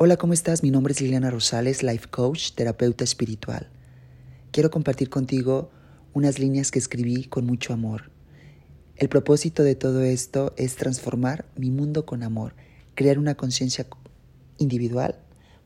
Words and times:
Hola, 0.00 0.16
¿cómo 0.16 0.32
estás? 0.32 0.62
Mi 0.62 0.70
nombre 0.70 0.92
es 0.92 1.00
Liliana 1.00 1.28
Rosales, 1.28 1.82
life 1.82 2.06
coach, 2.08 2.52
terapeuta 2.52 3.02
espiritual. 3.02 3.68
Quiero 4.52 4.70
compartir 4.70 5.10
contigo 5.10 5.72
unas 6.14 6.38
líneas 6.38 6.70
que 6.70 6.78
escribí 6.78 7.24
con 7.24 7.44
mucho 7.44 7.72
amor. 7.72 8.12
El 8.94 9.08
propósito 9.08 9.64
de 9.64 9.74
todo 9.74 10.04
esto 10.04 10.54
es 10.56 10.76
transformar 10.76 11.46
mi 11.56 11.72
mundo 11.72 12.06
con 12.06 12.22
amor, 12.22 12.54
crear 12.94 13.18
una 13.18 13.34
conciencia 13.34 13.88
individual 14.58 15.18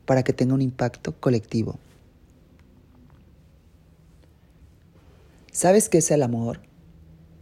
para 0.07 0.23
que 0.23 0.33
tenga 0.33 0.55
un 0.55 0.63
impacto 0.63 1.13
colectivo. 1.19 1.77
¿Sabes 5.51 5.89
qué 5.89 5.99
es 5.99 6.09
el 6.09 6.23
amor? 6.23 6.59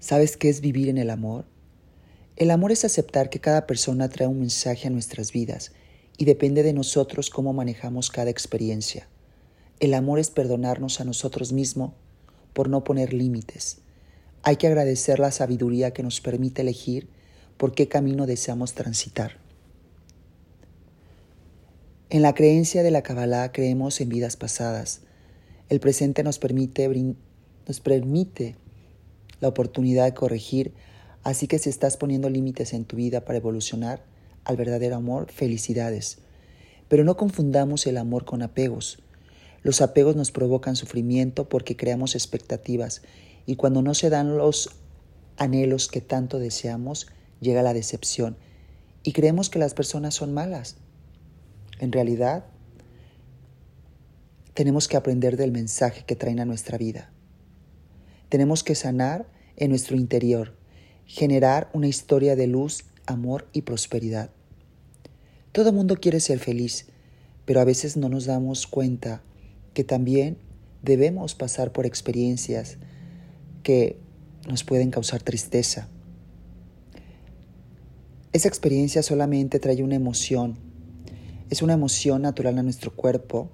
¿Sabes 0.01 0.35
qué 0.35 0.49
es 0.49 0.59
vivir 0.59 0.89
en 0.89 0.97
el 0.97 1.09
amor? 1.09 1.45
El 2.35 2.51
amor 2.51 2.73
es 2.73 2.83
aceptar 2.83 3.29
que 3.29 3.39
cada 3.39 3.65
persona 3.65 4.09
trae 4.09 4.27
un 4.27 4.41
mensaje 4.41 4.89
a 4.89 4.91
nuestras 4.91 5.31
vidas 5.31 5.71
y 6.21 6.25
depende 6.25 6.61
de 6.61 6.71
nosotros 6.71 7.31
cómo 7.31 7.51
manejamos 7.51 8.11
cada 8.11 8.29
experiencia. 8.29 9.07
El 9.79 9.95
amor 9.95 10.19
es 10.19 10.29
perdonarnos 10.29 11.01
a 11.01 11.03
nosotros 11.03 11.51
mismos 11.51 11.93
por 12.53 12.69
no 12.69 12.83
poner 12.83 13.11
límites. 13.11 13.79
Hay 14.43 14.57
que 14.57 14.67
agradecer 14.67 15.17
la 15.17 15.31
sabiduría 15.31 15.93
que 15.93 16.03
nos 16.03 16.21
permite 16.21 16.61
elegir 16.61 17.09
por 17.57 17.73
qué 17.73 17.87
camino 17.87 18.27
deseamos 18.27 18.75
transitar. 18.75 19.39
En 22.11 22.21
la 22.21 22.35
creencia 22.35 22.83
de 22.83 22.91
la 22.91 23.01
Kabbalah 23.01 23.51
creemos 23.51 23.99
en 23.99 24.09
vidas 24.09 24.35
pasadas. 24.35 25.01
El 25.69 25.79
presente 25.79 26.21
nos 26.21 26.37
permite, 26.37 26.87
nos 27.67 27.79
permite 27.79 28.57
la 29.39 29.47
oportunidad 29.47 30.05
de 30.05 30.13
corregir, 30.13 30.71
así 31.23 31.47
que 31.47 31.57
si 31.57 31.71
estás 31.71 31.97
poniendo 31.97 32.29
límites 32.29 32.73
en 32.73 32.85
tu 32.85 32.95
vida 32.95 33.25
para 33.25 33.39
evolucionar, 33.39 34.03
al 34.43 34.57
verdadero 34.57 34.95
amor, 34.95 35.31
felicidades. 35.31 36.19
Pero 36.87 37.03
no 37.03 37.17
confundamos 37.17 37.87
el 37.87 37.97
amor 37.97 38.25
con 38.25 38.41
apegos. 38.41 38.99
Los 39.63 39.81
apegos 39.81 40.15
nos 40.15 40.31
provocan 40.31 40.75
sufrimiento 40.75 41.47
porque 41.47 41.75
creamos 41.75 42.15
expectativas 42.15 43.01
y 43.45 43.55
cuando 43.55 43.81
no 43.81 43.93
se 43.93 44.09
dan 44.09 44.37
los 44.37 44.71
anhelos 45.37 45.87
que 45.87 46.01
tanto 46.01 46.39
deseamos, 46.39 47.07
llega 47.39 47.63
la 47.63 47.73
decepción 47.73 48.37
y 49.03 49.13
creemos 49.13 49.49
que 49.49 49.59
las 49.59 49.73
personas 49.73 50.15
son 50.15 50.33
malas. 50.33 50.77
En 51.79 51.91
realidad, 51.91 52.45
tenemos 54.53 54.87
que 54.87 54.97
aprender 54.97 55.37
del 55.37 55.51
mensaje 55.51 56.03
que 56.05 56.15
traen 56.15 56.39
a 56.39 56.45
nuestra 56.45 56.77
vida. 56.77 57.11
Tenemos 58.29 58.63
que 58.63 58.75
sanar 58.75 59.25
en 59.57 59.69
nuestro 59.69 59.95
interior, 59.95 60.55
generar 61.05 61.69
una 61.73 61.87
historia 61.87 62.35
de 62.35 62.47
luz 62.47 62.85
amor 63.05 63.47
y 63.53 63.61
prosperidad. 63.63 64.29
Todo 65.51 65.73
mundo 65.73 65.97
quiere 65.97 66.19
ser 66.19 66.39
feliz, 66.39 66.87
pero 67.45 67.59
a 67.59 67.65
veces 67.65 67.97
no 67.97 68.09
nos 68.09 68.25
damos 68.25 68.67
cuenta 68.67 69.21
que 69.73 69.83
también 69.83 70.37
debemos 70.81 71.35
pasar 71.35 71.71
por 71.71 71.85
experiencias 71.85 72.77
que 73.63 73.97
nos 74.47 74.63
pueden 74.63 74.91
causar 74.91 75.21
tristeza. 75.21 75.87
Esa 78.33 78.47
experiencia 78.47 79.03
solamente 79.03 79.59
trae 79.59 79.83
una 79.83 79.95
emoción, 79.95 80.57
es 81.49 81.61
una 81.61 81.73
emoción 81.73 82.21
natural 82.21 82.57
a 82.57 82.63
nuestro 82.63 82.95
cuerpo 82.95 83.51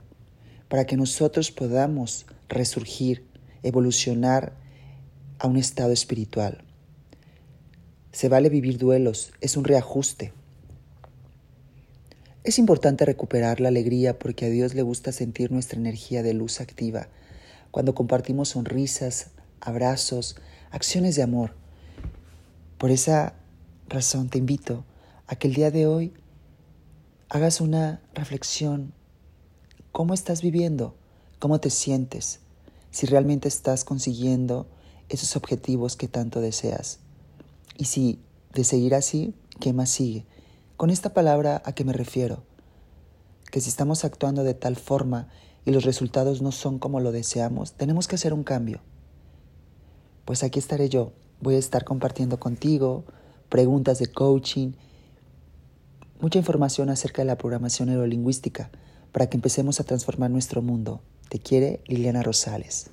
para 0.70 0.86
que 0.86 0.98
nosotros 0.98 1.52
podamos 1.52 2.28
resurgir, 2.48 3.26
evolucionar 3.64 4.54
a 5.40 5.48
un 5.48 5.58
estado 5.58 5.92
espiritual. 5.92 6.67
Se 8.18 8.30
vale 8.30 8.50
vivir 8.50 8.80
duelos, 8.80 9.32
es 9.42 9.58
un 9.58 9.64
reajuste. 9.64 10.34
Es 12.44 12.58
importante 12.58 13.06
recuperar 13.06 13.60
la 13.60 13.68
alegría 13.68 14.18
porque 14.18 14.48
a 14.48 14.50
Dios 14.50 14.74
le 14.74 14.82
gusta 14.82 15.12
sentir 15.12 15.52
nuestra 15.52 15.78
energía 15.78 16.24
de 16.24 16.34
luz 16.34 16.60
activa 16.60 17.10
cuando 17.70 17.94
compartimos 17.94 18.50
sonrisas, 18.50 19.28
abrazos, 19.62 20.36
acciones 20.72 21.16
de 21.16 21.22
amor. 21.22 21.54
Por 22.80 22.90
esa 22.90 23.36
razón 23.88 24.30
te 24.30 24.40
invito 24.40 24.84
a 25.28 25.36
que 25.36 25.48
el 25.48 25.54
día 25.54 25.70
de 25.70 25.86
hoy 25.86 26.12
hagas 27.30 27.62
una 27.62 28.02
reflexión. 28.16 28.94
¿Cómo 29.92 30.16
estás 30.16 30.42
viviendo? 30.42 30.96
¿Cómo 31.38 31.60
te 31.60 31.70
sientes? 31.70 32.40
Si 32.90 33.06
realmente 33.06 33.48
estás 33.48 33.84
consiguiendo 33.84 34.66
esos 35.08 35.36
objetivos 35.36 35.96
que 35.96 36.08
tanto 36.08 36.42
deseas. 36.42 36.98
Y 37.78 37.86
si 37.86 38.20
de 38.54 38.64
seguir 38.64 38.96
así, 38.96 39.36
¿qué 39.60 39.72
más 39.72 39.90
sigue? 39.90 40.26
Con 40.76 40.90
esta 40.90 41.14
palabra, 41.14 41.62
¿a 41.64 41.74
qué 41.74 41.86
me 41.86 41.94
refiero? 41.94 42.44
Que 43.52 43.62
si 43.62 43.70
estamos 43.70 44.04
actuando 44.04 44.44
de 44.44 44.56
tal 44.56 44.76
forma 44.76 45.30
y 45.64 45.72
los 45.72 45.86
resultados 45.86 46.42
no 46.42 46.52
son 46.52 46.80
como 46.80 47.00
lo 47.00 47.12
deseamos, 47.12 47.74
tenemos 47.74 48.08
que 48.08 48.16
hacer 48.16 48.34
un 48.34 48.44
cambio. 48.44 48.82
Pues 50.26 50.44
aquí 50.44 50.60
estaré 50.60 50.90
yo. 50.90 51.14
Voy 51.40 51.56
a 51.56 51.60
estar 51.60 51.86
compartiendo 51.86 52.40
contigo 52.40 53.06
preguntas 53.50 54.00
de 54.00 54.08
coaching, 54.08 54.74
mucha 56.20 56.40
información 56.40 56.90
acerca 56.90 57.22
de 57.22 57.28
la 57.28 57.38
programación 57.38 57.90
neurolingüística 57.90 58.72
para 59.12 59.30
que 59.30 59.38
empecemos 59.38 59.80
a 59.80 59.84
transformar 59.84 60.32
nuestro 60.32 60.62
mundo. 60.62 61.02
Te 61.30 61.40
quiere 61.40 61.82
Liliana 61.88 62.24
Rosales. 62.24 62.90